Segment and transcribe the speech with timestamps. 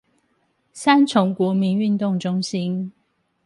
[0.73, 2.91] 三重國民運動中心